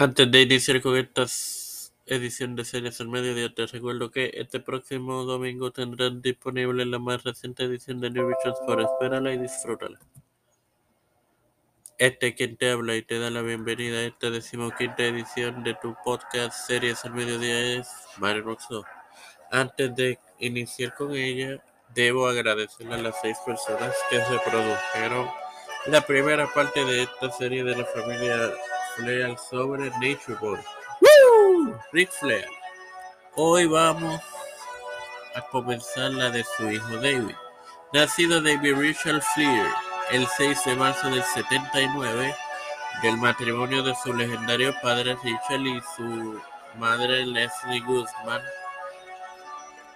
[0.00, 1.26] Antes de iniciar con esta
[2.06, 7.24] edición de Series al Mediodía, te recuerdo que este próximo domingo tendrán disponible la más
[7.24, 9.98] reciente edición de New Visions por Espérala y disfrútala.
[11.98, 15.74] Este es quien te habla y te da la bienvenida a esta decimoquinta edición de
[15.74, 17.88] tu podcast Series al Mediodía es
[18.18, 18.84] Mario Roxo.
[19.50, 21.60] Antes de iniciar con ella,
[21.92, 25.28] debo agradecerle a las seis personas que se produjeron
[25.88, 28.52] la primera parte de esta serie de la familia
[28.98, 30.58] Flair sobre Nature Boy.
[31.00, 31.78] ¡Woo!
[31.92, 32.48] Rick Flair.
[33.36, 34.20] Hoy vamos
[35.36, 37.36] a comenzar la de su hijo David.
[37.92, 39.66] Nacido David Richard Flair
[40.10, 42.34] el 6 de marzo del 79
[43.02, 46.40] del matrimonio de su legendario padre Richard y su
[46.76, 48.42] madre Leslie Guzman.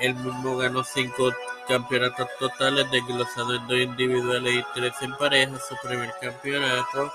[0.00, 1.32] Él mismo ganó cinco
[1.66, 5.52] campeonatos totales desglosados en dos individuales y tres en pareja.
[5.68, 7.12] Su primer campeonato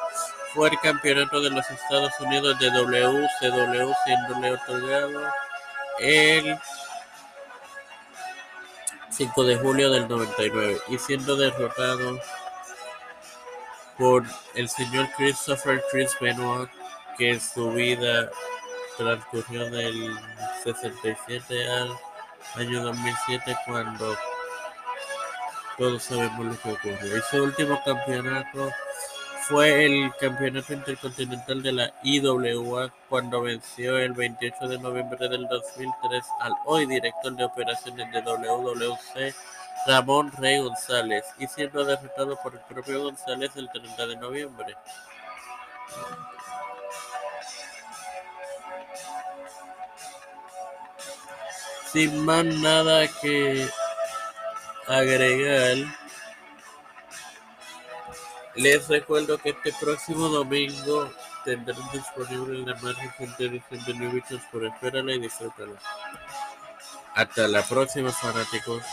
[0.54, 5.32] fue el campeonato de los Estados Unidos de WCW, siéndole otorgado
[6.00, 6.58] el
[9.10, 12.20] 5 de julio del 99 y siendo derrotado
[13.98, 14.24] por
[14.56, 16.70] el señor Christopher Chris Benoit,
[17.18, 18.30] que su vida
[18.98, 20.18] transcurrió del
[20.64, 22.00] 67 al
[22.56, 24.18] año 2007 cuando
[25.78, 27.18] todos sabemos lo que ocurrió.
[27.18, 28.72] Y su último campeonato
[29.50, 36.24] fue el campeonato intercontinental de la IWA cuando venció el 28 de noviembre del 2003
[36.42, 39.36] al hoy director de operaciones de WWC
[39.88, 44.76] Ramón Rey González y siendo derrotado por el propio González el 30 de noviembre.
[51.92, 53.68] Sin más nada que
[54.88, 55.78] agregar,
[58.56, 61.12] les recuerdo que este próximo domingo
[61.46, 65.74] tendrán disponible la más reciente edición de New Visions por espérala y disfrútala.
[67.16, 68.84] Hasta la próxima fanáticos.